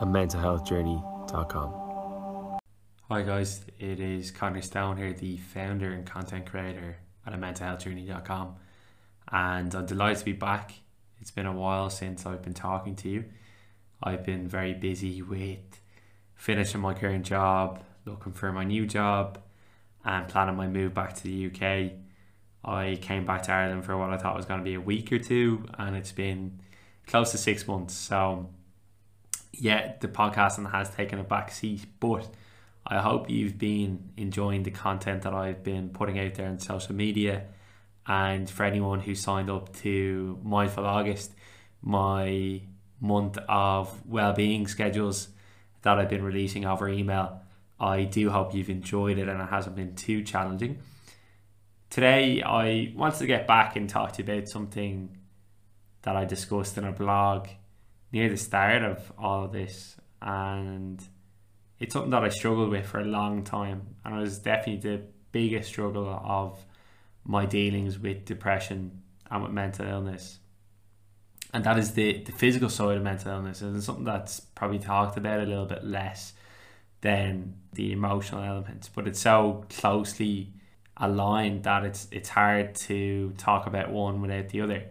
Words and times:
a 0.00 0.06
mentalhealthjourney.com. 0.06 2.58
Hi 3.08 3.22
guys, 3.22 3.64
it 3.78 4.00
is 4.00 4.32
Connor 4.32 4.60
Stone 4.60 4.96
here, 4.96 5.12
the 5.12 5.36
founder 5.36 5.92
and 5.92 6.04
content 6.04 6.46
creator 6.46 6.96
at 7.24 7.32
a 7.32 7.36
mentalhealthjourney.com, 7.36 8.56
and 9.30 9.72
I'm 9.72 9.86
delighted 9.86 10.18
to 10.18 10.24
be 10.24 10.32
back. 10.32 10.72
It's 11.20 11.30
been 11.30 11.46
a 11.46 11.52
while 11.52 11.90
since 11.90 12.26
I've 12.26 12.42
been 12.42 12.54
talking 12.54 12.96
to 12.96 13.08
you. 13.08 13.26
I've 14.02 14.24
been 14.24 14.48
very 14.48 14.74
busy 14.74 15.22
with 15.22 15.80
finishing 16.34 16.80
my 16.80 16.94
current 16.94 17.24
job, 17.24 17.84
looking 18.04 18.32
for 18.32 18.50
my 18.50 18.64
new 18.64 18.86
job, 18.86 19.38
and 20.04 20.26
planning 20.26 20.56
my 20.56 20.66
move 20.66 20.92
back 20.92 21.14
to 21.14 21.22
the 21.22 21.46
UK. 21.46 21.92
I 22.64 22.98
came 23.00 23.24
back 23.24 23.44
to 23.44 23.52
Ireland 23.52 23.84
for 23.84 23.96
what 23.96 24.10
I 24.10 24.16
thought 24.16 24.36
was 24.36 24.46
going 24.46 24.58
to 24.58 24.64
be 24.64 24.74
a 24.74 24.80
week 24.80 25.12
or 25.12 25.20
two, 25.20 25.66
and 25.78 25.94
it's 25.94 26.12
been 26.12 26.58
close 27.06 27.30
to 27.30 27.38
six 27.38 27.68
months. 27.68 27.94
So, 27.94 28.48
yeah, 29.60 29.94
the 30.00 30.08
podcasting 30.08 30.70
has 30.70 30.90
taken 30.90 31.18
a 31.18 31.24
back 31.24 31.50
seat, 31.50 31.84
but 32.00 32.28
I 32.86 32.98
hope 32.98 33.30
you've 33.30 33.58
been 33.58 34.10
enjoying 34.16 34.62
the 34.62 34.70
content 34.70 35.22
that 35.22 35.34
I've 35.34 35.62
been 35.62 35.88
putting 35.90 36.18
out 36.18 36.34
there 36.34 36.48
on 36.48 36.58
social 36.58 36.94
media. 36.94 37.44
And 38.06 38.48
for 38.48 38.64
anyone 38.64 39.00
who 39.00 39.14
signed 39.14 39.50
up 39.50 39.74
to 39.76 40.38
Mindful 40.42 40.84
August, 40.84 41.32
my 41.80 42.60
month 43.00 43.38
of 43.48 44.06
well-being 44.06 44.66
schedules 44.66 45.28
that 45.82 45.98
I've 45.98 46.10
been 46.10 46.22
releasing 46.22 46.66
over 46.66 46.88
email, 46.88 47.40
I 47.80 48.04
do 48.04 48.30
hope 48.30 48.54
you've 48.54 48.70
enjoyed 48.70 49.18
it 49.18 49.28
and 49.28 49.40
it 49.40 49.48
hasn't 49.48 49.76
been 49.76 49.94
too 49.94 50.22
challenging. 50.22 50.78
Today, 51.90 52.42
I 52.42 52.92
wanted 52.94 53.18
to 53.20 53.26
get 53.26 53.46
back 53.46 53.76
and 53.76 53.88
talk 53.88 54.12
to 54.12 54.22
you 54.22 54.32
about 54.32 54.48
something 54.48 55.16
that 56.02 56.16
I 56.16 56.24
discussed 56.24 56.76
in 56.76 56.84
a 56.84 56.92
blog 56.92 57.48
near 58.14 58.28
the 58.28 58.36
start 58.36 58.82
of 58.82 59.12
all 59.18 59.44
of 59.44 59.52
this, 59.52 59.96
and 60.22 61.02
it's 61.80 61.92
something 61.92 62.12
that 62.12 62.22
I 62.22 62.28
struggled 62.28 62.70
with 62.70 62.86
for 62.86 63.00
a 63.00 63.04
long 63.04 63.42
time, 63.42 63.96
and 64.04 64.16
it 64.16 64.20
was 64.20 64.38
definitely 64.38 64.88
the 64.88 65.02
biggest 65.32 65.68
struggle 65.68 66.08
of 66.08 66.64
my 67.24 67.44
dealings 67.44 67.98
with 67.98 68.24
depression 68.24 69.02
and 69.28 69.42
with 69.42 69.50
mental 69.50 69.86
illness. 69.86 70.38
And 71.52 71.64
that 71.64 71.76
is 71.76 71.94
the, 71.94 72.22
the 72.22 72.30
physical 72.30 72.68
side 72.68 72.96
of 72.96 73.02
mental 73.02 73.32
illness, 73.32 73.62
and 73.62 73.76
it's 73.76 73.86
something 73.86 74.04
that's 74.04 74.38
probably 74.38 74.78
talked 74.78 75.16
about 75.18 75.40
a 75.40 75.44
little 75.44 75.66
bit 75.66 75.82
less 75.84 76.34
than 77.00 77.56
the 77.72 77.90
emotional 77.90 78.44
elements, 78.44 78.88
but 78.88 79.08
it's 79.08 79.20
so 79.20 79.64
closely 79.68 80.52
aligned 80.96 81.64
that 81.64 81.84
it's 81.84 82.06
it's 82.12 82.28
hard 82.28 82.76
to 82.76 83.34
talk 83.36 83.66
about 83.66 83.90
one 83.90 84.22
without 84.22 84.48
the 84.50 84.60
other 84.60 84.84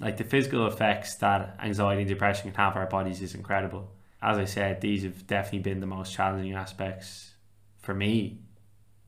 like 0.00 0.16
the 0.16 0.24
physical 0.24 0.66
effects 0.66 1.16
that 1.16 1.58
anxiety 1.62 2.02
and 2.02 2.08
depression 2.08 2.50
can 2.50 2.54
have 2.54 2.76
on 2.76 2.82
our 2.82 2.88
bodies 2.88 3.20
is 3.20 3.34
incredible. 3.34 3.90
As 4.22 4.38
I 4.38 4.44
said, 4.44 4.80
these 4.80 5.02
have 5.02 5.26
definitely 5.26 5.60
been 5.60 5.80
the 5.80 5.86
most 5.86 6.12
challenging 6.12 6.54
aspects 6.54 7.34
for 7.78 7.94
me 7.94 8.40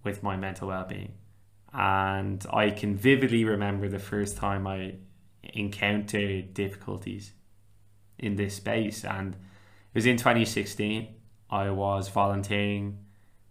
with 0.05 0.23
my 0.23 0.37
mental 0.37 0.69
well 0.69 0.85
being. 0.85 1.15
And 1.73 2.45
I 2.53 2.71
can 2.71 2.97
vividly 2.97 3.45
remember 3.45 3.89
the 3.89 3.99
first 3.99 4.37
time 4.37 4.67
I 4.67 4.95
encountered 5.43 6.55
difficulties 6.55 7.33
in 8.19 8.37
this 8.37 8.57
space. 8.57 9.05
And 9.05 9.35
it 9.35 9.39
was 9.95 10.07
in 10.07 10.17
2016. 10.17 11.15
I 11.51 11.71
was 11.71 12.09
volunteering 12.09 12.99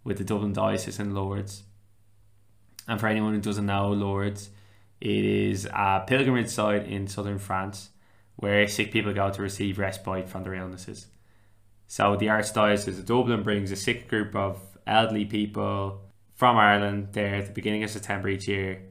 with 0.04 0.18
the 0.18 0.24
Dublin 0.24 0.54
Diocese 0.54 1.00
in 1.00 1.14
Lourdes. 1.14 1.64
And 2.88 3.00
for 3.00 3.08
anyone 3.08 3.34
who 3.34 3.42
doesn't 3.42 3.66
know, 3.66 3.92
Lourdes 3.92 4.50
it 5.02 5.26
is 5.26 5.66
a 5.66 6.04
pilgrimage 6.06 6.50
site 6.50 6.86
in 6.86 7.08
southern 7.08 7.40
France 7.40 7.90
where 8.36 8.68
sick 8.68 8.92
people 8.92 9.14
go 9.14 9.30
to 9.30 9.42
receive 9.42 9.80
respite 9.80 10.30
from 10.30 10.44
their 10.44 10.54
illnesses. 10.54 11.08
So 11.88 12.16
the 12.16 12.28
Archdiocese 12.28 13.00
of 13.00 13.06
Dublin 13.06 13.44
brings 13.44 13.72
a 13.72 13.76
sick 13.76 14.08
group 14.08 14.36
of 14.36 14.60
elderly 14.86 15.26
people 15.26 16.02
from 16.36 16.58
Ireland 16.58 17.10
there 17.14 17.36
at 17.36 17.48
the 17.48 17.52
beginning 17.52 17.84
of 17.84 17.90
September 17.90 18.30
each 18.30 18.48
year. 18.48 18.84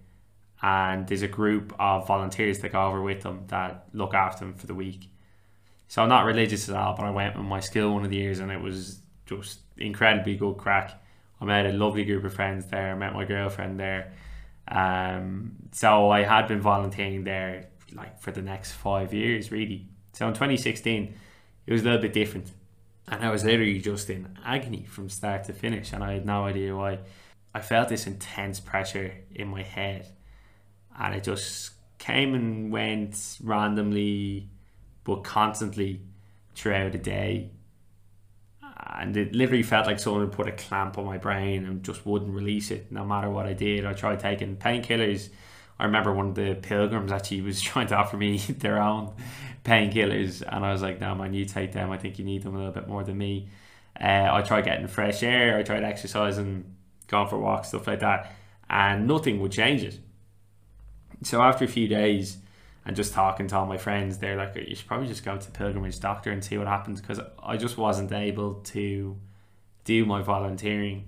And 0.60 1.06
there's 1.06 1.22
a 1.22 1.28
group 1.28 1.74
of 1.78 2.06
volunteers 2.06 2.58
that 2.60 2.72
go 2.72 2.86
over 2.86 3.00
with 3.00 3.22
them 3.22 3.44
that 3.48 3.86
look 3.92 4.12
after 4.12 4.44
them 4.44 4.54
for 4.54 4.66
the 4.66 4.74
week. 4.74 5.08
So 5.86 6.02
I'm 6.02 6.08
not 6.08 6.24
religious 6.24 6.68
at 6.68 6.76
all, 6.76 6.94
but 6.94 7.06
I 7.06 7.10
went 7.10 7.36
with 7.36 7.46
my 7.46 7.60
skill 7.60 7.94
one 7.94 8.04
of 8.04 8.10
the 8.10 8.16
years 8.16 8.40
and 8.40 8.50
it 8.50 8.60
was 8.60 9.00
just 9.26 9.60
incredibly 9.76 10.36
good 10.36 10.56
crack. 10.56 11.00
I 11.40 11.44
met 11.44 11.66
a 11.66 11.72
lovely 11.72 12.04
group 12.04 12.24
of 12.24 12.34
friends 12.34 12.66
there, 12.66 12.92
I 12.92 12.94
met 12.94 13.14
my 13.14 13.24
girlfriend 13.24 13.78
there 13.78 14.12
um, 14.70 15.52
so 15.72 16.10
I 16.10 16.22
had 16.22 16.48
been 16.48 16.60
volunteering 16.60 17.24
there 17.24 17.68
like 17.94 18.20
for 18.20 18.30
the 18.30 18.42
next 18.42 18.72
five 18.72 19.14
years, 19.14 19.50
really. 19.50 19.88
So 20.12 20.28
in 20.28 20.34
2016, 20.34 21.14
it 21.66 21.72
was 21.72 21.82
a 21.82 21.84
little 21.84 22.00
bit 22.00 22.12
different, 22.12 22.52
and 23.06 23.24
I 23.24 23.30
was 23.30 23.44
literally 23.44 23.80
just 23.80 24.10
in 24.10 24.36
agony 24.44 24.84
from 24.84 25.08
start 25.08 25.44
to 25.44 25.52
finish, 25.52 25.92
and 25.92 26.02
I 26.02 26.14
had 26.14 26.26
no 26.26 26.44
idea 26.44 26.74
why. 26.74 26.98
I 27.54 27.60
felt 27.60 27.88
this 27.88 28.06
intense 28.06 28.60
pressure 28.60 29.14
in 29.34 29.48
my 29.48 29.62
head, 29.62 30.08
and 30.98 31.14
it 31.14 31.24
just 31.24 31.72
came 31.98 32.34
and 32.34 32.70
went 32.70 33.38
randomly, 33.42 34.50
but 35.04 35.24
constantly 35.24 36.02
throughout 36.54 36.92
the 36.92 36.98
day 36.98 37.50
and 38.98 39.16
it 39.16 39.34
literally 39.34 39.62
felt 39.62 39.86
like 39.86 40.00
someone 40.00 40.22
had 40.22 40.32
put 40.32 40.48
a 40.48 40.52
clamp 40.52 40.98
on 40.98 41.04
my 41.04 41.18
brain 41.18 41.64
and 41.64 41.82
just 41.82 42.04
wouldn't 42.04 42.34
release 42.34 42.70
it 42.70 42.90
no 42.90 43.04
matter 43.04 43.30
what 43.30 43.46
I 43.46 43.52
did. 43.52 43.86
I 43.86 43.92
tried 43.92 44.18
taking 44.18 44.56
painkillers. 44.56 45.28
I 45.78 45.84
remember 45.84 46.12
one 46.12 46.30
of 46.30 46.34
the 46.34 46.56
pilgrims 46.60 47.12
actually 47.12 47.42
was 47.42 47.60
trying 47.70 47.86
to 47.88 47.96
offer 47.96 48.16
me 48.16 48.38
their 48.58 48.80
own 48.80 49.14
painkillers, 49.64 50.42
and 50.46 50.64
I 50.64 50.72
was 50.72 50.82
like, 50.82 51.00
"No, 51.00 51.14
man, 51.14 51.32
you 51.34 51.44
take 51.44 51.72
them. 51.72 51.90
I 51.90 51.98
think 51.98 52.18
you 52.18 52.24
need 52.24 52.42
them 52.42 52.54
a 52.54 52.58
little 52.58 52.72
bit 52.72 52.88
more 52.88 53.04
than 53.04 53.16
me." 53.18 53.48
Uh, 54.00 54.28
I 54.30 54.42
tried 54.42 54.64
getting 54.64 54.86
fresh 54.88 55.22
air. 55.22 55.58
I 55.58 55.62
tried 55.62 55.84
exercising, 55.84 56.76
going 57.06 57.28
for 57.28 57.38
walks, 57.38 57.68
stuff 57.68 57.86
like 57.86 58.00
that, 58.00 58.32
and 58.68 59.06
nothing 59.06 59.40
would 59.40 59.52
change 59.52 59.82
it. 59.82 59.98
So 61.22 61.40
after 61.42 61.64
a 61.64 61.68
few 61.68 61.88
days, 61.88 62.38
and 62.88 62.96
just 62.96 63.12
talking 63.12 63.46
to 63.46 63.54
all 63.54 63.66
my 63.66 63.76
friends, 63.76 64.16
they're 64.16 64.34
like, 64.34 64.56
you 64.56 64.74
should 64.74 64.86
probably 64.86 65.08
just 65.08 65.22
go 65.22 65.36
to 65.36 65.50
pilgrimage 65.50 66.00
doctor 66.00 66.30
and 66.30 66.42
see 66.42 66.56
what 66.56 66.66
happens 66.66 67.02
because 67.02 67.20
I 67.38 67.58
just 67.58 67.76
wasn't 67.76 68.12
able 68.12 68.54
to 68.54 69.14
do 69.84 70.06
my 70.06 70.22
volunteering. 70.22 71.04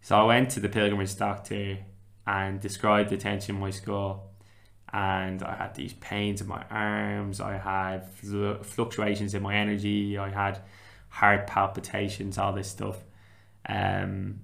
So 0.00 0.16
I 0.16 0.22
went 0.22 0.48
to 0.52 0.60
the 0.60 0.70
pilgrimage 0.70 1.16
doctor 1.16 1.76
and 2.26 2.60
described 2.60 3.10
the 3.10 3.18
tension 3.18 3.56
in 3.56 3.60
my 3.60 3.68
skull. 3.68 4.30
And 4.90 5.42
I 5.42 5.54
had 5.54 5.74
these 5.74 5.92
pains 5.92 6.40
in 6.40 6.48
my 6.48 6.64
arms, 6.70 7.42
I 7.42 7.58
had 7.58 8.08
fluctuations 8.62 9.34
in 9.34 9.42
my 9.42 9.56
energy, 9.56 10.16
I 10.16 10.30
had 10.30 10.62
heart 11.10 11.46
palpitations, 11.46 12.38
all 12.38 12.54
this 12.54 12.70
stuff. 12.70 12.96
Um, 13.68 14.40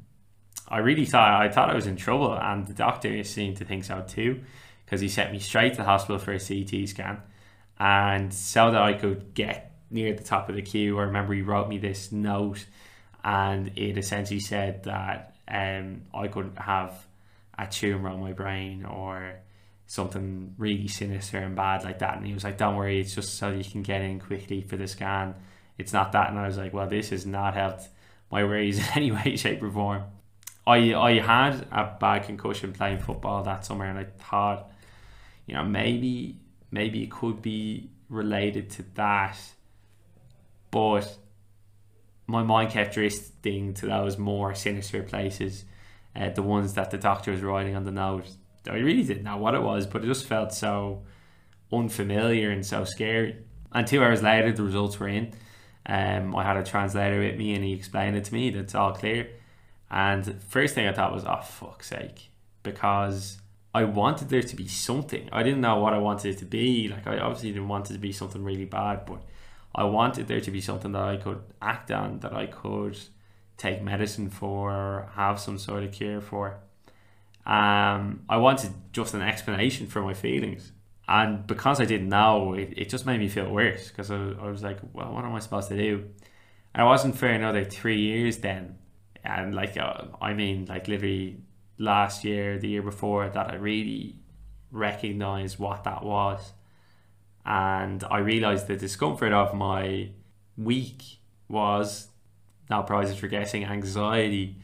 I 0.68 0.78
really 0.78 1.06
thought 1.06 1.40
I 1.40 1.48
thought 1.48 1.70
I 1.70 1.74
was 1.74 1.86
in 1.86 1.96
trouble, 1.96 2.34
and 2.34 2.66
the 2.66 2.74
doctor 2.74 3.24
seemed 3.24 3.56
to 3.56 3.64
think 3.64 3.84
so 3.84 4.04
too 4.06 4.42
because 4.90 5.00
he 5.00 5.08
sent 5.08 5.30
me 5.30 5.38
straight 5.38 5.74
to 5.74 5.76
the 5.76 5.84
hospital 5.84 6.18
for 6.18 6.32
a 6.32 6.40
CT 6.40 6.88
scan. 6.88 7.22
And 7.78 8.34
so 8.34 8.72
that 8.72 8.82
I 8.82 8.94
could 8.94 9.34
get 9.34 9.72
near 9.88 10.12
the 10.14 10.24
top 10.24 10.48
of 10.48 10.56
the 10.56 10.62
queue, 10.62 10.98
I 10.98 11.02
remember 11.02 11.32
he 11.32 11.42
wrote 11.42 11.68
me 11.68 11.78
this 11.78 12.10
note 12.10 12.66
and 13.22 13.68
it 13.78 13.96
essentially 13.96 14.40
said 14.40 14.82
that 14.84 15.36
um, 15.46 16.02
I 16.12 16.26
could 16.26 16.50
have 16.56 17.06
a 17.56 17.68
tumor 17.68 18.08
on 18.08 18.20
my 18.20 18.32
brain 18.32 18.84
or 18.84 19.34
something 19.86 20.56
really 20.58 20.88
sinister 20.88 21.38
and 21.38 21.54
bad 21.54 21.84
like 21.84 22.00
that. 22.00 22.16
And 22.16 22.26
he 22.26 22.34
was 22.34 22.42
like, 22.42 22.58
Don't 22.58 22.74
worry, 22.74 23.00
it's 23.00 23.14
just 23.14 23.34
so 23.34 23.50
you 23.52 23.64
can 23.64 23.82
get 23.82 24.02
in 24.02 24.18
quickly 24.18 24.62
for 24.62 24.76
the 24.76 24.88
scan. 24.88 25.36
It's 25.78 25.92
not 25.92 26.12
that. 26.12 26.30
And 26.30 26.38
I 26.38 26.46
was 26.46 26.58
like, 26.58 26.74
Well, 26.74 26.88
this 26.88 27.10
has 27.10 27.24
not 27.26 27.54
helped 27.54 27.88
my 28.28 28.42
worries 28.42 28.78
in 28.88 28.92
any 28.96 29.12
way, 29.12 29.36
shape, 29.36 29.62
or 29.62 29.70
form. 29.70 30.02
I, 30.66 30.94
I 30.94 31.20
had 31.20 31.66
a 31.70 31.96
bad 32.00 32.24
concussion 32.24 32.72
playing 32.72 32.98
football 32.98 33.44
that 33.44 33.64
summer, 33.64 33.84
and 33.84 33.98
I 33.98 34.04
thought 34.04 34.69
you 35.50 35.56
know, 35.56 35.64
maybe 35.64 36.38
maybe 36.70 37.02
it 37.02 37.10
could 37.10 37.42
be 37.42 37.90
related 38.08 38.70
to 38.70 38.84
that, 38.94 39.36
but 40.70 41.18
my 42.28 42.44
mind 42.44 42.70
kept 42.70 42.94
drifting 42.94 43.74
to 43.74 43.86
those 43.86 44.16
more 44.16 44.54
sinister 44.54 45.02
places, 45.02 45.64
uh, 46.14 46.30
the 46.30 46.42
ones 46.42 46.74
that 46.74 46.92
the 46.92 46.98
doctor 46.98 47.32
was 47.32 47.40
writing 47.40 47.74
on 47.74 47.82
the 47.82 47.90
note. 47.90 48.28
I 48.68 48.76
really 48.76 49.02
didn't 49.02 49.24
know 49.24 49.38
what 49.38 49.56
it 49.56 49.62
was, 49.62 49.88
but 49.88 50.04
it 50.04 50.06
just 50.06 50.24
felt 50.24 50.52
so 50.52 51.02
unfamiliar 51.72 52.50
and 52.52 52.64
so 52.64 52.84
scary. 52.84 53.38
And 53.72 53.88
two 53.88 54.04
hours 54.04 54.22
later, 54.22 54.52
the 54.52 54.62
results 54.62 55.00
were 55.00 55.08
in. 55.08 55.32
Um, 55.84 56.36
I 56.36 56.44
had 56.44 56.58
a 56.58 56.62
translator 56.62 57.18
with 57.18 57.36
me, 57.36 57.54
and 57.54 57.64
he 57.64 57.72
explained 57.72 58.16
it 58.16 58.26
to 58.26 58.34
me. 58.34 58.50
That's 58.50 58.76
all 58.76 58.92
clear. 58.92 59.30
And 59.90 60.40
first 60.44 60.76
thing 60.76 60.86
I 60.86 60.92
thought 60.92 61.12
was, 61.12 61.24
"Oh 61.24 61.40
fuck's 61.42 61.88
sake," 61.88 62.30
because 62.62 63.40
I 63.72 63.84
wanted 63.84 64.28
there 64.28 64.42
to 64.42 64.56
be 64.56 64.66
something. 64.66 65.28
I 65.32 65.42
didn't 65.42 65.60
know 65.60 65.78
what 65.78 65.94
I 65.94 65.98
wanted 65.98 66.34
it 66.34 66.38
to 66.38 66.44
be. 66.44 66.88
Like 66.88 67.06
I 67.06 67.18
obviously 67.18 67.52
didn't 67.52 67.68
want 67.68 67.90
it 67.90 67.92
to 67.94 67.98
be 67.98 68.12
something 68.12 68.42
really 68.42 68.64
bad, 68.64 69.06
but 69.06 69.22
I 69.74 69.84
wanted 69.84 70.26
there 70.26 70.40
to 70.40 70.50
be 70.50 70.60
something 70.60 70.92
that 70.92 71.02
I 71.02 71.16
could 71.16 71.42
act 71.62 71.90
on, 71.90 72.20
that 72.20 72.32
I 72.32 72.46
could 72.46 72.98
take 73.56 73.82
medicine 73.82 74.28
for, 74.30 75.08
have 75.14 75.38
some 75.38 75.58
sort 75.58 75.84
of 75.84 75.92
cure 75.92 76.20
for. 76.20 76.58
Um, 77.46 78.24
I 78.28 78.38
wanted 78.38 78.72
just 78.92 79.14
an 79.14 79.22
explanation 79.22 79.86
for 79.86 80.02
my 80.02 80.14
feelings. 80.14 80.72
And 81.06 81.46
because 81.46 81.80
I 81.80 81.84
didn't 81.84 82.08
know, 82.08 82.54
it, 82.54 82.74
it 82.76 82.88
just 82.88 83.06
made 83.06 83.18
me 83.18 83.28
feel 83.28 83.50
worse 83.50 83.88
because 83.88 84.10
I, 84.10 84.16
I 84.16 84.48
was 84.48 84.62
like, 84.62 84.78
well, 84.92 85.12
what 85.12 85.24
am 85.24 85.34
I 85.34 85.40
supposed 85.40 85.68
to 85.68 85.76
do? 85.76 86.04
And 86.74 86.82
I 86.82 86.84
wasn't 86.84 87.16
for 87.16 87.26
another 87.26 87.64
three 87.64 88.00
years 88.00 88.38
then. 88.38 88.78
And 89.24 89.54
like, 89.54 89.76
uh, 89.76 90.04
I 90.20 90.34
mean, 90.34 90.66
like 90.66 90.88
literally 90.88 91.38
last 91.80 92.24
year, 92.24 92.58
the 92.58 92.68
year 92.68 92.82
before, 92.82 93.28
that 93.30 93.50
I 93.50 93.54
really 93.56 94.16
recognized 94.70 95.58
what 95.58 95.84
that 95.84 96.04
was. 96.04 96.52
And 97.44 98.04
I 98.04 98.18
realized 98.18 98.66
the 98.66 98.76
discomfort 98.76 99.32
of 99.32 99.54
my 99.54 100.10
week 100.56 101.02
was, 101.48 102.08
now 102.68 102.82
prizes 102.82 103.16
for 103.16 103.28
guessing, 103.28 103.64
anxiety. 103.64 104.58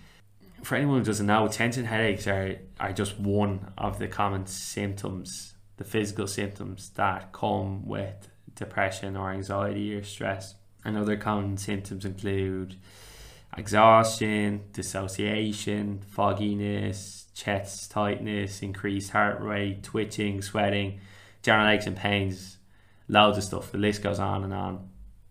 For 0.63 0.77
anyone 0.77 0.99
who 0.99 1.05
doesn't 1.05 1.27
know, 1.27 1.49
tension 1.49 1.87
headaches 1.87 2.27
are, 2.27 2.57
are 2.79 2.93
just 2.93 3.19
one 3.19 3.73
of 3.79 3.99
the 3.99 4.09
common 4.09 4.47
symptoms, 4.47 5.55
the 5.79 5.85
physical 5.85 6.27
symptoms 6.27 6.91
that 6.91 7.33
come 7.33 7.87
with 7.87 8.29
depression 8.55 9.17
or 9.17 9.31
anxiety 9.31 9.95
or 9.95 10.05
stress. 10.05 10.55
And 10.85 10.97
other 10.99 11.17
common 11.17 11.57
symptoms 11.57 12.05
include 12.05 12.77
exhaustion, 13.57 14.65
dissociation, 14.73 16.03
fogginess, 16.09 17.27
chest 17.35 17.91
tightness, 17.91 18.63
increased 18.63 19.11
heart 19.11 19.41
rate, 19.41 19.83
twitching, 19.83 20.43
sweating, 20.43 21.01
general 21.43 21.69
aches 21.69 21.87
and 21.87 21.97
pains, 21.97 22.59
loads 23.09 23.39
of 23.39 23.45
stuff. 23.45 23.73
The 23.73 23.79
list 23.79 24.03
goes 24.03 24.19
on 24.19 24.45
and 24.45 24.53
on. 24.53 24.89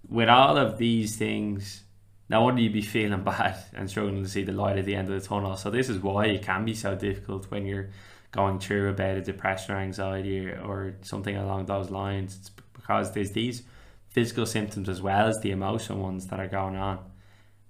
With 0.08 0.30
all 0.30 0.58
of 0.58 0.78
these 0.78 1.16
things, 1.16 1.84
no 2.30 2.42
wonder 2.42 2.62
you'd 2.62 2.74
be 2.74 2.82
feeling 2.82 3.24
bad 3.24 3.58
and 3.74 3.90
struggling 3.90 4.24
to 4.24 4.30
see 4.30 4.44
the 4.44 4.52
light 4.52 4.78
at 4.78 4.86
the 4.86 4.96
end 4.96 5.10
of 5.10 5.20
the 5.20 5.28
tunnel. 5.28 5.56
So 5.58 5.70
this 5.70 5.90
is 5.90 6.00
why 6.00 6.26
it 6.26 6.44
can 6.44 6.66
be 6.66 6.74
so 6.74 6.96
difficult 6.96 7.50
when 7.52 7.66
you're 7.66 7.90
going 8.32 8.60
through 8.60 8.90
a 8.90 8.94
bit 8.94 9.18
of 9.18 9.24
depression 9.24 9.76
or 9.76 9.80
anxiety 9.80 10.50
or, 10.50 10.60
or 10.62 10.96
something 11.02 11.36
along 11.36 11.66
those 11.66 11.90
lines. 11.90 12.38
It's 12.40 12.50
because 12.50 13.14
there's 13.14 13.32
these 13.32 13.64
physical 14.10 14.46
symptoms 14.46 14.90
as 14.90 15.02
well 15.02 15.28
as 15.28 15.40
the 15.42 15.52
emotional 15.52 16.00
ones 16.00 16.28
that 16.28 16.40
are 16.40 16.48
going 16.48 16.76
on. 16.76 17.00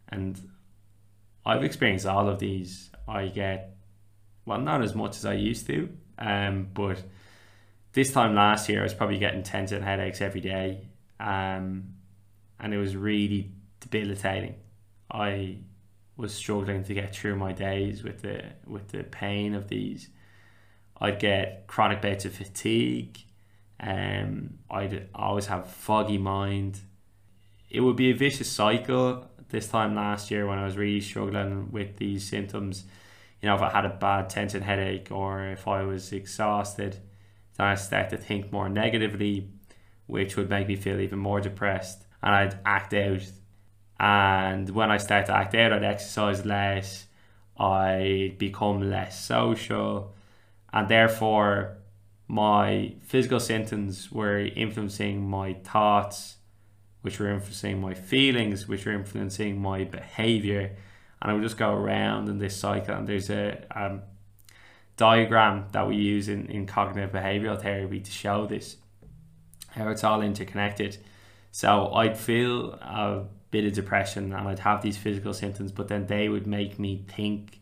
And 0.10 0.50
I've 1.46 1.64
experienced 1.64 2.06
all 2.06 2.30
of 2.30 2.40
these. 2.40 2.90
I 3.08 3.28
get, 3.28 3.76
well, 4.46 4.60
not 4.60 4.82
as 4.82 4.96
much 4.96 5.18
as 5.18 5.26
I 5.26 5.34
used 5.34 5.68
to, 5.68 5.90
um, 6.18 6.70
but 6.74 7.04
this 7.94 8.12
time 8.12 8.36
last 8.36 8.68
year 8.70 8.82
I 8.82 8.84
was 8.84 8.94
probably 8.94 9.18
getting 9.18 9.44
tension 9.44 9.82
headaches 9.82 10.22
every 10.22 10.42
day. 10.42 10.88
Um, 11.20 11.96
and 12.60 12.74
it 12.74 12.78
was 12.78 12.96
really 12.96 13.52
debilitating. 13.80 14.56
I 15.12 15.58
was 16.18 16.34
struggling 16.34 16.84
to 16.84 16.94
get 16.94 17.16
through 17.16 17.36
my 17.36 17.52
days 17.52 18.04
with 18.04 18.22
the 18.22 18.44
with 18.66 18.90
the 18.90 19.04
pain 19.04 19.54
of 19.54 19.68
these. 19.68 20.10
I'd 21.00 21.20
get 21.20 21.68
chronic 21.68 22.02
bouts 22.02 22.26
of 22.26 22.34
fatigue. 22.34 23.20
Um, 23.80 24.60
I'd 24.70 25.10
always 25.14 25.48
have 25.48 25.70
foggy 25.70 26.18
mind. 26.18 26.80
It 27.70 27.82
would 27.82 27.98
be 27.98 28.12
a 28.12 28.16
vicious 28.16 28.50
cycle 28.50 29.30
this 29.50 29.68
time 29.68 29.96
last 29.96 30.32
year 30.32 30.48
when 30.48 30.58
I 30.58 30.66
was 30.66 30.78
really 30.78 31.02
struggling 31.02 31.72
with 31.72 31.98
these 31.98 32.28
symptoms. 32.28 32.86
You 33.42 33.50
know, 33.50 33.56
if 33.56 33.62
I 33.62 33.70
had 33.70 33.86
a 33.86 33.90
bad 33.90 34.30
tension 34.30 34.62
headache 34.62 35.10
or 35.12 35.48
if 35.50 35.68
I 35.68 35.84
was 35.84 36.12
exhausted, 36.12 36.98
then 37.58 37.68
I 37.68 37.76
start 37.76 38.10
to 38.10 38.18
think 38.18 38.52
more 38.52 38.70
negatively, 38.70 39.50
which 40.08 40.36
would 40.36 40.50
make 40.50 40.68
me 40.68 40.76
feel 40.76 41.00
even 41.00 41.20
more 41.20 41.42
depressed, 41.42 42.06
and 42.22 42.36
I'd 42.36 42.60
act 42.66 42.94
out. 42.94 43.24
And 44.00 44.70
when 44.72 44.92
I 44.92 44.98
start 44.98 45.28
to 45.28 45.36
act 45.36 45.56
out, 45.56 45.72
I'd 45.72 45.84
exercise 45.84 46.46
less, 46.46 47.06
I'd 47.58 48.38
become 48.38 48.90
less 48.90 49.24
social, 49.24 50.14
and 50.74 50.90
therefore 50.90 51.78
my 52.28 52.96
physical 53.02 53.40
symptoms 53.40 54.12
were 54.12 54.40
influencing 54.40 55.30
my 55.30 55.54
thoughts 55.54 56.38
which 57.06 57.20
were 57.20 57.30
influencing 57.30 57.80
my 57.80 57.94
feelings, 57.94 58.68
which 58.68 58.84
were 58.84 58.92
influencing 58.92 59.62
my 59.62 59.84
behavior. 59.84 60.76
And 61.22 61.30
I 61.30 61.36
would 61.36 61.44
just 61.44 61.56
go 61.56 61.72
around 61.72 62.30
in 62.30 62.40
this 62.40 62.58
cycle. 62.58 62.96
And 62.96 63.06
there's 63.08 63.30
a 63.30 63.64
um, 63.76 64.02
diagram 64.98 65.68
that 65.72 65.88
we 65.88 65.98
use 65.98 66.30
in, 66.30 66.48
in 66.48 66.66
cognitive 66.66 67.12
behavioral 67.12 67.62
therapy 67.62 68.00
to 68.00 68.12
show 68.12 68.48
this, 68.48 68.78
how 69.68 69.88
it's 69.90 70.04
all 70.04 70.24
interconnected. 70.24 70.98
So 71.52 71.94
I'd 71.94 72.18
feel 72.18 72.72
a 72.72 73.26
bit 73.52 73.66
of 73.66 73.74
depression 73.74 74.34
and 74.34 74.48
I'd 74.48 74.58
have 74.58 74.82
these 74.82 74.98
physical 74.98 75.36
symptoms, 75.36 75.72
but 75.72 75.88
then 75.88 76.08
they 76.08 76.28
would 76.28 76.48
make 76.48 76.80
me 76.80 77.06
think 77.08 77.60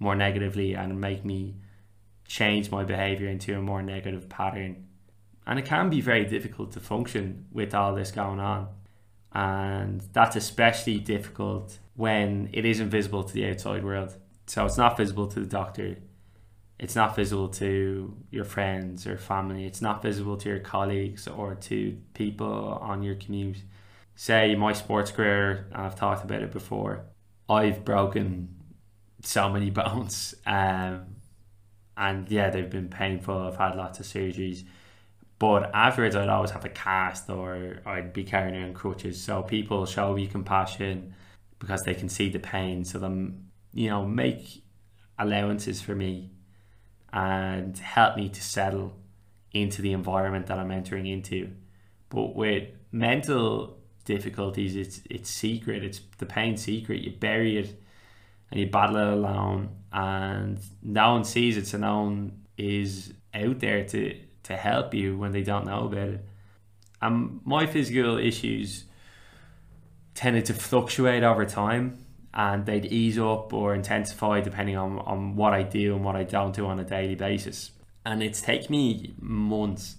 more 0.00 0.16
negatively 0.16 0.74
and 0.74 1.00
make 1.00 1.24
me 1.24 1.54
change 2.26 2.72
my 2.72 2.82
behavior 2.82 3.28
into 3.28 3.56
a 3.56 3.62
more 3.62 3.82
negative 3.82 4.28
pattern. 4.28 4.88
And 5.46 5.60
it 5.60 5.64
can 5.64 5.90
be 5.90 6.00
very 6.00 6.24
difficult 6.24 6.72
to 6.72 6.80
function 6.80 7.46
with 7.52 7.72
all 7.72 7.94
this 7.94 8.10
going 8.10 8.40
on 8.40 8.66
and 9.32 10.02
that's 10.12 10.36
especially 10.36 10.98
difficult 10.98 11.78
when 11.94 12.48
it 12.52 12.64
isn't 12.64 12.90
visible 12.90 13.22
to 13.22 13.32
the 13.32 13.48
outside 13.48 13.84
world. 13.84 14.16
So 14.46 14.66
it's 14.66 14.78
not 14.78 14.96
visible 14.96 15.28
to 15.28 15.40
the 15.40 15.46
doctor, 15.46 15.96
it's 16.78 16.96
not 16.96 17.14
visible 17.14 17.48
to 17.48 18.16
your 18.30 18.44
friends 18.44 19.06
or 19.06 19.16
family, 19.18 19.66
it's 19.66 19.82
not 19.82 20.02
visible 20.02 20.36
to 20.38 20.48
your 20.48 20.58
colleagues 20.60 21.28
or 21.28 21.54
to 21.54 21.96
people 22.14 22.78
on 22.80 23.02
your 23.02 23.14
commute. 23.14 23.58
Say 24.16 24.54
my 24.54 24.72
sports 24.72 25.10
career, 25.10 25.68
I've 25.72 25.94
talked 25.94 26.24
about 26.24 26.42
it 26.42 26.50
before, 26.50 27.04
I've 27.48 27.84
broken 27.84 28.56
so 29.22 29.48
many 29.48 29.70
bones. 29.80 30.34
Um, 30.46 31.16
and 31.96 32.30
yeah, 32.30 32.48
they've 32.50 32.70
been 32.70 32.88
painful. 32.88 33.36
I've 33.36 33.56
had 33.56 33.76
lots 33.76 34.00
of 34.00 34.06
surgeries 34.06 34.64
but 35.40 35.74
afterwards, 35.74 36.14
I'd 36.14 36.28
always 36.28 36.50
have 36.50 36.66
a 36.66 36.68
cast 36.68 37.30
or 37.30 37.80
I'd 37.86 38.12
be 38.12 38.24
carrying 38.24 38.54
around 38.54 38.74
crutches. 38.74 39.20
So 39.24 39.42
people 39.42 39.86
show 39.86 40.12
me 40.12 40.26
compassion 40.26 41.14
because 41.58 41.82
they 41.82 41.94
can 41.94 42.10
see 42.10 42.28
the 42.28 42.38
pain. 42.38 42.84
So 42.84 42.98
them, 42.98 43.50
you 43.72 43.88
know, 43.88 44.04
make 44.04 44.62
allowances 45.18 45.80
for 45.80 45.94
me 45.94 46.32
and 47.10 47.76
help 47.78 48.16
me 48.16 48.28
to 48.28 48.42
settle 48.42 48.98
into 49.52 49.80
the 49.80 49.92
environment 49.92 50.46
that 50.48 50.58
I'm 50.58 50.70
entering 50.70 51.06
into. 51.06 51.50
But 52.10 52.36
with 52.36 52.68
mental 52.92 53.78
difficulties, 54.04 54.76
it's 54.76 55.00
it's 55.08 55.30
secret. 55.30 55.82
It's 55.82 56.02
the 56.18 56.26
pain 56.26 56.58
secret. 56.58 57.00
You 57.00 57.12
bury 57.12 57.56
it 57.56 57.82
and 58.50 58.60
you 58.60 58.66
battle 58.66 58.96
it 58.96 59.08
alone, 59.08 59.70
and 59.90 60.60
no 60.82 61.12
one 61.12 61.24
sees 61.24 61.56
it. 61.56 61.66
So 61.66 61.78
no 61.78 62.02
one 62.02 62.44
is 62.58 63.14
out 63.32 63.60
there 63.60 63.84
to 63.84 64.20
to 64.50 64.56
help 64.56 64.92
you 64.94 65.16
when 65.16 65.32
they 65.32 65.42
don't 65.42 65.64
know 65.64 65.86
about 65.86 66.08
it. 66.08 66.24
And 67.00 67.40
my 67.44 67.66
physical 67.66 68.18
issues 68.18 68.84
tended 70.14 70.44
to 70.46 70.54
fluctuate 70.54 71.22
over 71.22 71.46
time 71.46 72.04
and 72.34 72.66
they'd 72.66 72.84
ease 72.86 73.18
up 73.18 73.52
or 73.52 73.74
intensify 73.74 74.40
depending 74.40 74.76
on, 74.76 74.98
on 75.00 75.36
what 75.36 75.52
I 75.54 75.62
do 75.62 75.94
and 75.94 76.04
what 76.04 76.16
I 76.16 76.24
don't 76.24 76.54
do 76.54 76.66
on 76.66 76.78
a 76.78 76.84
daily 76.84 77.14
basis. 77.14 77.70
And 78.04 78.22
it's 78.22 78.42
taken 78.42 78.70
me 78.70 79.14
months 79.20 79.96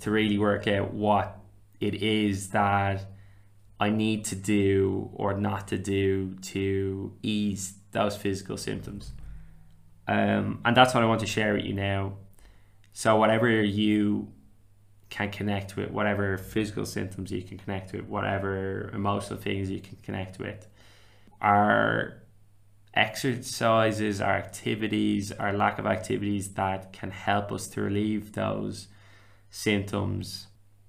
to 0.00 0.10
really 0.10 0.38
work 0.38 0.66
out 0.66 0.92
what 0.92 1.38
it 1.80 1.94
is 1.94 2.50
that 2.50 3.06
I 3.80 3.90
need 3.90 4.24
to 4.26 4.36
do 4.36 5.10
or 5.14 5.34
not 5.34 5.68
to 5.68 5.78
do 5.78 6.34
to 6.52 7.12
ease 7.22 7.74
those 7.92 8.16
physical 8.16 8.56
symptoms. 8.56 9.12
Um, 10.06 10.60
and 10.64 10.76
that's 10.76 10.94
what 10.94 11.02
I 11.02 11.06
want 11.06 11.20
to 11.20 11.26
share 11.26 11.54
with 11.54 11.64
you 11.64 11.74
now. 11.74 12.14
So 12.92 13.16
whatever 13.16 13.48
you 13.50 14.32
can 15.08 15.30
connect 15.30 15.76
with, 15.76 15.90
whatever 15.90 16.38
physical 16.38 16.86
symptoms 16.86 17.30
you 17.30 17.42
can 17.42 17.58
connect 17.58 17.92
with, 17.92 18.04
whatever 18.04 18.90
emotional 18.94 19.38
things 19.38 19.70
you 19.70 19.80
can 19.80 19.96
connect 20.02 20.38
with, 20.38 20.66
our 21.40 22.22
exercises, 22.94 24.20
our 24.20 24.34
activities, 24.34 25.32
our 25.32 25.52
lack 25.52 25.78
of 25.78 25.86
activities 25.86 26.54
that 26.54 26.92
can 26.92 27.10
help 27.10 27.50
us 27.50 27.66
to 27.68 27.80
relieve 27.80 28.32
those 28.32 28.88
symptoms. 29.50 30.46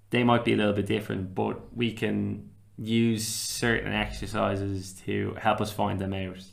They 0.10 0.24
might 0.24 0.46
be 0.46 0.54
a 0.54 0.58
little 0.58 0.74
bit 0.74 0.86
different, 0.86 1.34
but 1.34 1.76
we 1.76 1.92
can 1.92 2.50
use 2.78 3.28
certain 3.28 3.94
exercises 3.94 4.94
to 5.06 5.36
help 5.40 5.62
us 5.62 5.72
find 5.72 6.00
them 6.00 6.14
out. 6.14 6.44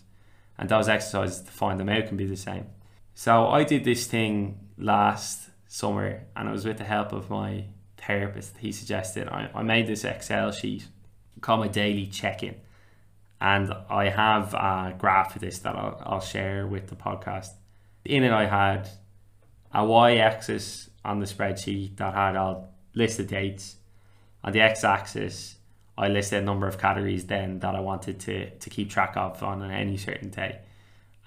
And 0.58 0.68
those 0.68 0.88
exercises 0.88 1.42
to 1.42 1.50
find 1.50 1.80
them 1.80 1.88
out 1.88 2.06
can 2.06 2.16
be 2.16 2.26
the 2.26 2.36
same. 2.36 2.66
So 3.20 3.48
I 3.48 3.64
did 3.64 3.84
this 3.84 4.06
thing 4.06 4.58
last 4.78 5.50
summer 5.68 6.22
and 6.34 6.48
it 6.48 6.52
was 6.52 6.64
with 6.64 6.78
the 6.78 6.84
help 6.84 7.12
of 7.12 7.28
my 7.28 7.64
therapist. 7.98 8.56
He 8.56 8.72
suggested 8.72 9.28
I, 9.28 9.50
I 9.54 9.62
made 9.62 9.86
this 9.86 10.04
Excel 10.04 10.52
sheet 10.52 10.86
called 11.42 11.60
my 11.60 11.68
daily 11.68 12.06
check 12.06 12.42
in. 12.42 12.54
And 13.38 13.74
I 13.90 14.08
have 14.08 14.54
a 14.54 14.94
graph 14.96 15.36
of 15.36 15.42
this 15.42 15.58
that 15.58 15.76
I'll, 15.76 16.02
I'll 16.02 16.20
share 16.22 16.66
with 16.66 16.86
the 16.86 16.96
podcast. 16.96 17.50
In 18.06 18.24
it, 18.24 18.32
I 18.32 18.46
had 18.46 18.88
a 19.74 19.84
y 19.84 20.16
axis 20.16 20.88
on 21.04 21.18
the 21.18 21.26
spreadsheet 21.26 21.98
that 21.98 22.14
had 22.14 22.36
all 22.36 22.72
listed 22.94 23.26
dates. 23.26 23.76
On 24.42 24.50
the 24.50 24.62
x 24.62 24.82
axis, 24.82 25.56
I 25.98 26.08
listed 26.08 26.42
a 26.42 26.46
number 26.46 26.66
of 26.66 26.78
categories 26.78 27.26
then 27.26 27.58
that 27.58 27.74
I 27.74 27.80
wanted 27.80 28.18
to, 28.20 28.48
to 28.48 28.70
keep 28.70 28.88
track 28.88 29.12
of 29.18 29.42
on 29.42 29.62
any 29.70 29.98
certain 29.98 30.30
day. 30.30 30.60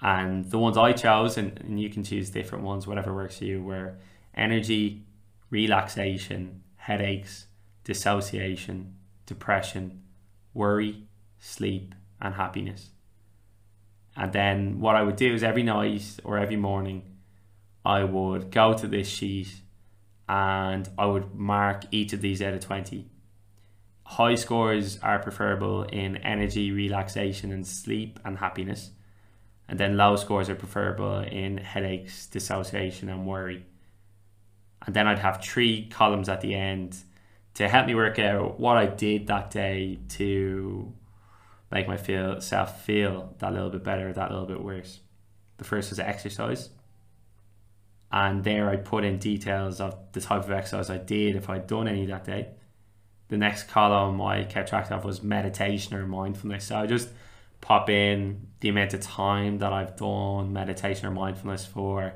And 0.04 0.44
the 0.50 0.58
ones 0.58 0.76
I 0.76 0.92
chose, 0.92 1.38
and, 1.38 1.58
and 1.60 1.80
you 1.80 1.88
can 1.88 2.04
choose 2.04 2.28
different 2.28 2.62
ones, 2.62 2.86
whatever 2.86 3.14
works 3.14 3.38
for 3.38 3.44
you, 3.44 3.62
were 3.62 3.96
energy, 4.34 5.02
relaxation, 5.48 6.62
headaches, 6.76 7.46
dissociation, 7.84 8.96
depression, 9.24 10.02
worry, 10.52 11.08
sleep, 11.38 11.94
and 12.20 12.34
happiness. 12.34 12.90
And 14.14 14.30
then 14.34 14.78
what 14.78 14.94
I 14.94 15.02
would 15.02 15.16
do 15.16 15.32
is 15.32 15.42
every 15.42 15.62
night 15.62 16.18
or 16.22 16.36
every 16.36 16.56
morning, 16.56 17.16
I 17.82 18.04
would 18.04 18.50
go 18.50 18.74
to 18.74 18.86
this 18.86 19.08
sheet 19.08 19.48
and 20.28 20.86
I 20.98 21.06
would 21.06 21.34
mark 21.34 21.84
each 21.90 22.12
of 22.12 22.20
these 22.20 22.42
out 22.42 22.52
of 22.52 22.60
20. 22.60 23.08
High 24.04 24.34
scores 24.34 24.98
are 24.98 25.18
preferable 25.18 25.84
in 25.84 26.18
energy, 26.18 26.72
relaxation, 26.72 27.50
and 27.52 27.66
sleep 27.66 28.20
and 28.22 28.36
happiness. 28.36 28.90
And 29.68 29.80
then 29.80 29.96
low 29.96 30.16
scores 30.16 30.50
are 30.50 30.54
preferable 30.54 31.20
in 31.20 31.56
headaches, 31.58 32.26
dissociation, 32.26 33.08
and 33.08 33.26
worry. 33.26 33.64
And 34.84 34.94
then 34.94 35.06
I'd 35.06 35.18
have 35.20 35.42
three 35.42 35.88
columns 35.88 36.28
at 36.28 36.40
the 36.42 36.54
end 36.54 36.96
to 37.54 37.68
help 37.68 37.86
me 37.86 37.94
work 37.94 38.18
out 38.18 38.60
what 38.60 38.76
I 38.76 38.86
did 38.86 39.28
that 39.28 39.50
day 39.50 40.00
to 40.10 40.92
make 41.70 41.88
myself 41.88 42.84
feel 42.84 43.34
that 43.38 43.52
little 43.52 43.70
bit 43.70 43.82
better, 43.82 44.12
that 44.12 44.30
little 44.30 44.46
bit 44.46 44.62
worse. 44.62 45.00
The 45.56 45.64
first 45.64 45.90
was 45.90 45.98
exercise. 45.98 46.70
And 48.12 48.44
there 48.44 48.68
I 48.68 48.76
put 48.76 49.04
in 49.04 49.18
details 49.18 49.80
of 49.80 49.96
the 50.12 50.20
type 50.20 50.44
of 50.44 50.50
exercise 50.50 50.90
I 50.90 50.98
did, 50.98 51.36
if 51.36 51.48
I'd 51.48 51.66
done 51.66 51.88
any 51.88 52.06
that 52.06 52.24
day. 52.24 52.48
The 53.28 53.36
next 53.36 53.64
column 53.64 54.20
I 54.20 54.44
kept 54.44 54.68
track 54.68 54.90
of 54.90 55.04
was 55.04 55.22
meditation 55.22 55.96
or 55.96 56.06
mindfulness. 56.06 56.66
So 56.66 56.76
I 56.76 56.86
just 56.86 57.08
pop 57.64 57.88
in 57.88 58.48
the 58.60 58.68
amount 58.68 58.94
of 58.94 59.00
time 59.00 59.58
that 59.58 59.72
I've 59.72 59.96
done 59.96 60.52
meditation 60.52 61.06
or 61.08 61.10
mindfulness 61.10 61.64
for, 61.64 62.14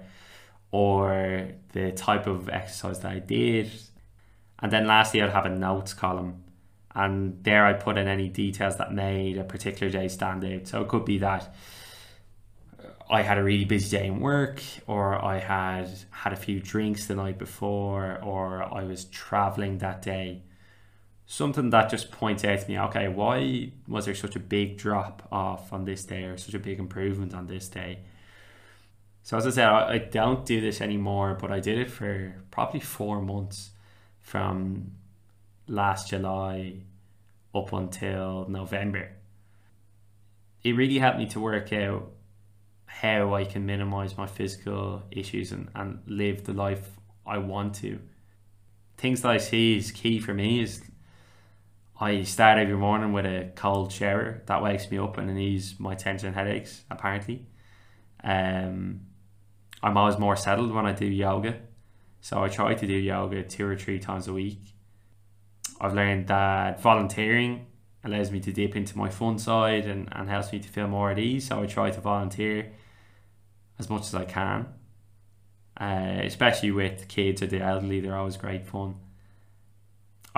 or 0.70 1.48
the 1.72 1.92
type 1.92 2.26
of 2.26 2.48
exercise 2.48 3.00
that 3.00 3.12
I 3.12 3.18
did. 3.18 3.70
And 4.60 4.70
then 4.70 4.86
lastly, 4.86 5.22
I'd 5.22 5.30
have 5.30 5.46
a 5.46 5.50
notes 5.50 5.94
column 5.94 6.44
and 6.94 7.44
there 7.44 7.64
I 7.64 7.74
put 7.74 7.96
in 7.96 8.08
any 8.08 8.28
details 8.28 8.76
that 8.78 8.92
made 8.92 9.38
a 9.38 9.44
particular 9.44 9.90
day 9.90 10.08
stand 10.08 10.44
out. 10.44 10.66
So 10.66 10.82
it 10.82 10.88
could 10.88 11.04
be 11.04 11.18
that 11.18 11.54
I 13.08 13.22
had 13.22 13.38
a 13.38 13.44
really 13.44 13.64
busy 13.64 13.96
day 13.96 14.06
in 14.06 14.20
work, 14.20 14.60
or 14.86 15.24
I 15.24 15.38
had 15.38 15.88
had 16.10 16.32
a 16.32 16.36
few 16.36 16.60
drinks 16.60 17.06
the 17.06 17.14
night 17.14 17.38
before, 17.38 18.18
or 18.22 18.62
I 18.62 18.82
was 18.82 19.04
traveling 19.06 19.78
that 19.78 20.02
day. 20.02 20.42
Something 21.30 21.68
that 21.70 21.90
just 21.90 22.10
points 22.10 22.42
out 22.42 22.58
to 22.58 22.68
me, 22.68 22.78
okay, 22.78 23.06
why 23.06 23.70
was 23.86 24.06
there 24.06 24.14
such 24.14 24.34
a 24.34 24.40
big 24.40 24.78
drop 24.78 25.28
off 25.30 25.74
on 25.74 25.84
this 25.84 26.06
day, 26.06 26.24
or 26.24 26.38
such 26.38 26.54
a 26.54 26.58
big 26.58 26.78
improvement 26.78 27.34
on 27.34 27.46
this 27.46 27.68
day? 27.68 27.98
So 29.24 29.36
as 29.36 29.46
I 29.46 29.50
said, 29.50 29.68
I 29.68 29.98
don't 29.98 30.46
do 30.46 30.62
this 30.62 30.80
anymore, 30.80 31.36
but 31.38 31.52
I 31.52 31.60
did 31.60 31.78
it 31.78 31.90
for 31.90 32.34
probably 32.50 32.80
four 32.80 33.20
months 33.20 33.72
from 34.22 34.92
last 35.66 36.08
July 36.08 36.76
up 37.54 37.74
until 37.74 38.46
November. 38.48 39.10
It 40.64 40.76
really 40.76 40.98
helped 40.98 41.18
me 41.18 41.26
to 41.26 41.40
work 41.40 41.74
out 41.74 42.10
how 42.86 43.34
I 43.34 43.44
can 43.44 43.66
minimize 43.66 44.16
my 44.16 44.26
physical 44.26 45.02
issues 45.10 45.52
and, 45.52 45.68
and 45.74 46.00
live 46.06 46.44
the 46.44 46.54
life 46.54 46.88
I 47.26 47.36
want 47.36 47.74
to. 47.76 47.98
Things 48.96 49.20
that 49.20 49.30
I 49.30 49.36
see 49.36 49.76
is 49.76 49.92
key 49.92 50.20
for 50.20 50.32
me 50.32 50.62
is 50.62 50.82
I 52.00 52.22
start 52.22 52.58
every 52.58 52.76
morning 52.76 53.12
with 53.12 53.26
a 53.26 53.50
cold 53.56 53.92
shower 53.92 54.42
that 54.46 54.62
wakes 54.62 54.88
me 54.88 54.98
up 54.98 55.18
and 55.18 55.28
it 55.28 55.36
eases 55.36 55.80
my 55.80 55.96
tension 55.96 56.32
headaches 56.32 56.82
apparently. 56.90 57.46
Um, 58.22 59.00
I'm 59.82 59.96
always 59.96 60.16
more 60.16 60.36
settled 60.36 60.72
when 60.72 60.86
I 60.86 60.92
do 60.92 61.06
yoga. 61.06 61.58
So 62.20 62.42
I 62.42 62.48
try 62.48 62.74
to 62.74 62.86
do 62.86 62.94
yoga 62.94 63.42
two 63.42 63.66
or 63.66 63.76
three 63.76 63.98
times 63.98 64.28
a 64.28 64.32
week. 64.32 64.60
I've 65.80 65.94
learned 65.94 66.28
that 66.28 66.80
volunteering 66.80 67.66
allows 68.04 68.30
me 68.30 68.38
to 68.40 68.52
dip 68.52 68.76
into 68.76 68.96
my 68.96 69.08
fun 69.08 69.38
side 69.38 69.86
and, 69.86 70.08
and 70.12 70.28
helps 70.28 70.52
me 70.52 70.60
to 70.60 70.68
feel 70.68 70.86
more 70.86 71.10
at 71.10 71.18
ease. 71.18 71.48
So 71.48 71.62
I 71.62 71.66
try 71.66 71.90
to 71.90 72.00
volunteer 72.00 72.72
as 73.78 73.90
much 73.90 74.02
as 74.02 74.14
I 74.14 74.24
can, 74.24 74.66
uh, 75.80 76.20
especially 76.22 76.70
with 76.70 77.08
kids 77.08 77.42
or 77.42 77.48
the 77.48 77.60
elderly. 77.60 78.00
They're 78.00 78.16
always 78.16 78.36
great 78.36 78.66
fun. 78.66 78.96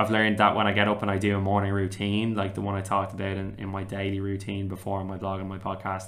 I've 0.01 0.11
learned 0.11 0.39
that 0.39 0.57
when 0.57 0.67
I 0.67 0.73
get 0.73 0.89
up 0.89 1.03
and 1.03 1.11
I 1.11 1.19
do 1.19 1.37
a 1.37 1.41
morning 1.41 1.73
routine, 1.73 2.35
like 2.35 2.55
the 2.55 2.63
one 2.63 2.75
I 2.75 2.81
talked 2.81 3.13
about 3.13 3.37
in, 3.37 3.57
in 3.59 3.69
my 3.69 3.83
daily 3.85 4.19
routine 4.19 4.67
before 4.67 4.99
on 4.99 5.07
my 5.07 5.19
blog 5.19 5.41
and 5.41 5.49
my 5.49 5.59
podcast, 5.59 6.07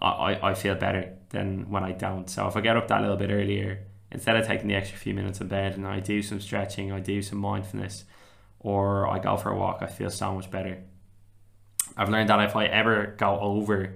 I, 0.00 0.38
I 0.42 0.54
feel 0.54 0.74
better 0.74 1.12
than 1.28 1.68
when 1.68 1.84
I 1.84 1.92
don't. 1.92 2.30
So 2.30 2.48
if 2.48 2.56
I 2.56 2.62
get 2.62 2.78
up 2.78 2.88
that 2.88 3.02
little 3.02 3.18
bit 3.18 3.28
earlier, 3.28 3.80
instead 4.10 4.36
of 4.36 4.46
taking 4.46 4.68
the 4.68 4.76
extra 4.76 4.96
few 4.96 5.12
minutes 5.12 5.42
in 5.42 5.48
bed 5.48 5.74
and 5.74 5.86
I 5.86 6.00
do 6.00 6.22
some 6.22 6.40
stretching, 6.40 6.90
I 6.90 7.00
do 7.00 7.20
some 7.20 7.36
mindfulness, 7.36 8.04
or 8.60 9.06
I 9.06 9.18
go 9.18 9.36
for 9.36 9.50
a 9.50 9.58
walk, 9.58 9.80
I 9.82 9.88
feel 9.88 10.08
so 10.08 10.32
much 10.32 10.50
better. 10.50 10.78
I've 11.98 12.08
learned 12.08 12.30
that 12.30 12.40
if 12.40 12.56
I 12.56 12.64
ever 12.64 13.14
go 13.18 13.38
over 13.40 13.92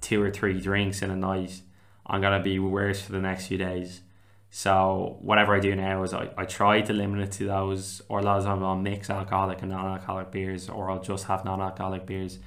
two 0.00 0.22
or 0.22 0.30
three 0.30 0.60
drinks 0.60 1.02
in 1.02 1.10
a 1.10 1.16
night, 1.16 1.60
I'm 2.06 2.20
gonna 2.20 2.40
be 2.40 2.60
worse 2.60 3.02
for 3.02 3.10
the 3.10 3.20
next 3.20 3.48
few 3.48 3.58
days. 3.58 4.02
So 4.50 5.18
whatever 5.20 5.54
I 5.54 5.60
do 5.60 5.74
now 5.76 6.02
is 6.02 6.12
I, 6.12 6.30
I 6.36 6.44
try 6.44 6.80
to 6.80 6.92
limit 6.92 7.20
it 7.20 7.32
to 7.32 7.46
those 7.46 8.02
or 8.08 8.18
a 8.18 8.22
lot 8.22 8.38
of 8.38 8.44
times 8.44 8.62
I'll 8.62 8.76
mix 8.76 9.08
alcoholic 9.08 9.62
and 9.62 9.70
non-alcoholic 9.70 10.32
beers 10.32 10.68
or 10.68 10.90
I'll 10.90 11.00
just 11.00 11.26
have 11.26 11.44
non-alcoholic 11.44 12.04
beers. 12.06 12.38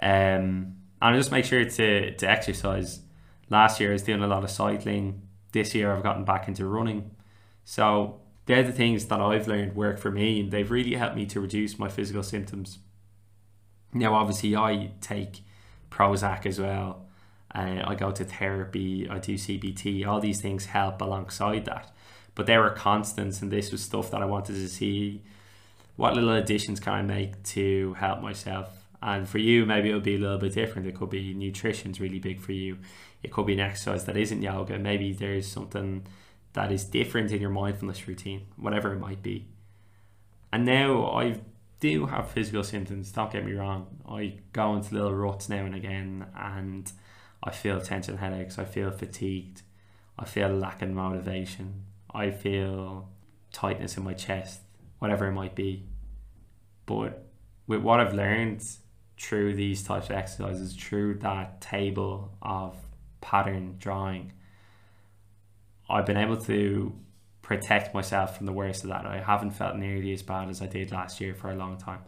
Um 0.00 0.76
and 1.00 1.14
I 1.14 1.16
just 1.16 1.30
make 1.30 1.44
sure 1.44 1.64
to, 1.64 2.14
to 2.16 2.28
exercise. 2.28 3.00
Last 3.50 3.78
year 3.78 3.90
I 3.90 3.92
was 3.92 4.02
doing 4.02 4.22
a 4.22 4.26
lot 4.26 4.42
of 4.42 4.50
cycling. 4.50 5.22
This 5.52 5.74
year 5.74 5.94
I've 5.94 6.02
gotten 6.02 6.24
back 6.24 6.48
into 6.48 6.66
running. 6.66 7.10
So 7.64 8.20
they're 8.46 8.62
the 8.62 8.72
things 8.72 9.04
that 9.06 9.20
I've 9.20 9.46
learned 9.46 9.76
work 9.76 9.98
for 9.98 10.10
me 10.10 10.40
and 10.40 10.50
they've 10.50 10.70
really 10.70 10.94
helped 10.94 11.14
me 11.14 11.26
to 11.26 11.40
reduce 11.40 11.78
my 11.78 11.88
physical 11.88 12.22
symptoms. 12.22 12.78
Now, 13.92 14.14
obviously, 14.14 14.56
I 14.56 14.92
take 15.00 15.42
Prozac 15.90 16.46
as 16.46 16.60
well. 16.60 17.07
Uh, 17.54 17.82
I 17.84 17.94
go 17.94 18.10
to 18.10 18.24
therapy, 18.24 19.08
I 19.08 19.18
do 19.18 19.34
CBT, 19.34 20.06
all 20.06 20.20
these 20.20 20.40
things 20.40 20.66
help 20.66 21.00
alongside 21.00 21.64
that. 21.64 21.90
But 22.34 22.46
there 22.46 22.60
were 22.60 22.70
constants, 22.70 23.40
and 23.42 23.50
this 23.50 23.72
was 23.72 23.82
stuff 23.82 24.10
that 24.10 24.22
I 24.22 24.26
wanted 24.26 24.54
to 24.54 24.68
see 24.68 25.22
what 25.96 26.14
little 26.14 26.34
additions 26.34 26.78
can 26.78 26.92
I 26.92 27.02
make 27.02 27.42
to 27.44 27.94
help 27.94 28.20
myself. 28.20 28.86
And 29.02 29.28
for 29.28 29.38
you, 29.38 29.66
maybe 29.66 29.88
it'll 29.88 30.00
be 30.00 30.16
a 30.16 30.18
little 30.18 30.38
bit 30.38 30.54
different. 30.54 30.86
It 30.86 30.94
could 30.94 31.10
be 31.10 31.34
nutrition's 31.34 32.00
really 32.00 32.18
big 32.18 32.40
for 32.40 32.52
you. 32.52 32.78
It 33.22 33.32
could 33.32 33.46
be 33.46 33.54
an 33.54 33.60
exercise 33.60 34.04
that 34.04 34.16
isn't 34.16 34.42
yoga. 34.42 34.78
Maybe 34.78 35.12
there's 35.12 35.50
something 35.50 36.06
that 36.52 36.70
is 36.70 36.84
different 36.84 37.32
in 37.32 37.40
your 37.40 37.50
mindfulness 37.50 38.06
routine, 38.06 38.46
whatever 38.56 38.92
it 38.92 38.98
might 38.98 39.22
be. 39.22 39.46
And 40.52 40.64
now 40.64 41.06
I 41.10 41.40
do 41.80 42.06
have 42.06 42.30
physical 42.30 42.64
symptoms, 42.64 43.12
don't 43.12 43.30
get 43.30 43.44
me 43.44 43.52
wrong. 43.52 43.86
I 44.08 44.34
go 44.52 44.74
into 44.74 44.94
little 44.94 45.14
ruts 45.14 45.48
now 45.48 45.64
and 45.64 45.74
again 45.74 46.26
and 46.36 46.90
I 47.42 47.50
feel 47.50 47.80
tension 47.80 48.18
headaches, 48.18 48.58
I 48.58 48.64
feel 48.64 48.90
fatigued, 48.90 49.62
I 50.18 50.24
feel 50.24 50.48
lack 50.48 50.82
of 50.82 50.90
motivation, 50.90 51.84
I 52.12 52.30
feel 52.30 53.08
tightness 53.52 53.96
in 53.96 54.04
my 54.04 54.14
chest, 54.14 54.60
whatever 54.98 55.26
it 55.26 55.32
might 55.32 55.54
be. 55.54 55.84
But 56.86 57.26
with 57.66 57.82
what 57.82 58.00
I've 58.00 58.14
learned 58.14 58.64
through 59.18 59.54
these 59.54 59.82
types 59.82 60.06
of 60.06 60.16
exercises, 60.16 60.74
through 60.74 61.18
that 61.18 61.60
table 61.60 62.32
of 62.42 62.76
pattern 63.20 63.76
drawing, 63.78 64.32
I've 65.88 66.06
been 66.06 66.16
able 66.16 66.36
to 66.42 66.92
protect 67.42 67.94
myself 67.94 68.36
from 68.36 68.46
the 68.46 68.52
worst 68.52 68.84
of 68.84 68.90
that. 68.90 69.06
I 69.06 69.20
haven't 69.20 69.52
felt 69.52 69.76
nearly 69.76 70.12
as 70.12 70.22
bad 70.22 70.50
as 70.50 70.60
I 70.60 70.66
did 70.66 70.92
last 70.92 71.20
year 71.20 71.34
for 71.34 71.50
a 71.50 71.54
long 71.54 71.78
time. 71.78 72.00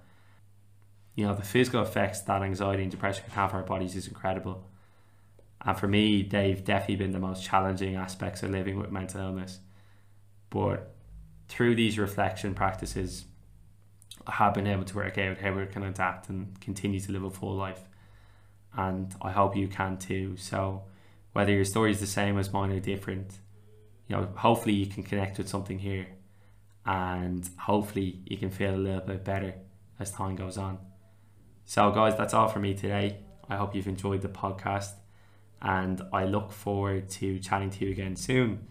You 1.15 1.27
know, 1.27 1.35
the 1.35 1.43
physical 1.43 1.83
effects 1.83 2.21
that 2.23 2.43
anxiety 2.43 2.83
and 2.83 2.91
depression 2.91 3.25
can 3.25 3.33
have 3.33 3.53
on 3.53 3.61
our 3.61 3.67
bodies 3.67 3.97
is 3.97 4.07
incredible. 4.07 4.67
And 5.63 5.79
for 5.79 5.89
me, 5.89 6.23
they've 6.23 6.63
definitely 6.65 6.97
been 6.97 7.13
the 7.13 7.19
most 7.19 7.45
challenging 7.45 7.97
aspects 7.97 8.43
of 8.43 8.51
living 8.51 8.79
with 8.79 8.91
mental 8.91 9.21
illness. 9.21 9.61
But 10.49 10.95
through 11.49 11.75
these 11.75 11.99
reflection 11.99 12.55
practices, 12.55 13.25
I 14.27 14.33
have 14.33 14.55
been 14.55 14.67
able 14.67 14.85
to 14.85 14.97
work 14.97 15.19
out 15.19 15.39
how 15.39 15.53
we 15.53 15.67
can 15.67 15.83
adapt 15.83 16.29
and 16.29 16.59
continue 16.61 17.01
to 17.01 17.13
live 17.13 17.25
a 17.25 17.31
full 17.31 17.55
life. 17.55 17.83
And 18.77 19.15
I 19.21 19.31
hope 19.33 19.57
you 19.57 19.69
can 19.69 19.99
too. 19.99 20.37
So, 20.37 20.85
whether 21.33 21.53
your 21.53 21.65
story 21.65 21.91
is 21.91 22.01
the 22.01 22.07
same 22.07 22.39
as 22.39 22.53
mine 22.53 22.73
or 22.73 22.81
different, 22.81 23.39
you 24.09 24.17
know, 24.17 24.29
hopefully 24.35 24.75
you 24.75 24.87
can 24.87 25.03
connect 25.03 25.39
with 25.39 25.49
something 25.49 25.79
here 25.79 26.07
and 26.87 27.49
hopefully 27.59 28.21
you 28.25 28.37
can 28.37 28.51
feel 28.51 28.75
a 28.75 28.77
little 28.77 29.01
bit 29.01 29.25
better 29.25 29.55
as 29.99 30.11
time 30.11 30.35
goes 30.35 30.57
on. 30.57 30.79
So, 31.67 31.91
guys, 31.91 32.17
that's 32.17 32.35
all 32.35 32.49
for 32.49 32.59
me 32.59 32.75
today. 32.75 33.19
I 33.49 33.57
hope 33.57 33.75
you've 33.75 33.87
enjoyed 33.87 34.23
the 34.23 34.29
podcast 34.29 34.93
and 35.63 36.03
I 36.13 36.25
look 36.25 36.53
forward 36.53 37.09
to 37.11 37.39
chatting 37.39 37.71
to 37.71 37.85
you 37.85 37.91
again 37.91 38.17
soon. 38.17 38.67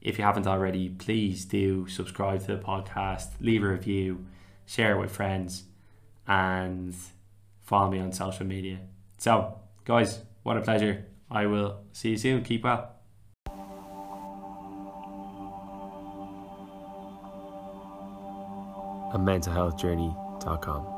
If 0.00 0.18
you 0.18 0.24
haven't 0.24 0.46
already, 0.46 0.88
please 0.88 1.44
do 1.44 1.86
subscribe 1.88 2.40
to 2.46 2.56
the 2.56 2.62
podcast, 2.62 3.28
leave 3.40 3.62
a 3.62 3.68
review, 3.68 4.26
share 4.66 4.92
it 4.92 5.00
with 5.00 5.10
friends, 5.10 5.64
and 6.26 6.94
follow 7.62 7.90
me 7.90 7.98
on 8.00 8.12
social 8.12 8.46
media. 8.46 8.80
So, 9.18 9.58
guys, 9.84 10.20
what 10.42 10.56
a 10.56 10.60
pleasure. 10.60 11.06
I 11.30 11.46
will 11.46 11.80
see 11.92 12.10
you 12.10 12.18
soon. 12.18 12.44
Keep 12.44 12.64
well. 12.64 12.96
at 19.16 19.22
mentalhealthjourney.com. 19.22 20.95